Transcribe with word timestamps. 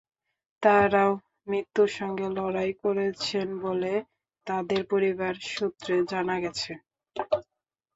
তাঁরাও 0.63 1.11
মৃত্যুর 1.47 1.89
সঙ্গে 1.99 2.27
লড়াই 2.37 2.71
করছেন 2.81 3.47
বলে 3.61 3.93
তাঁদের 4.47 4.81
পরিবার 4.91 5.33
সূত্রে 5.51 5.95
জানা 6.11 6.35
গেছে। 6.43 6.71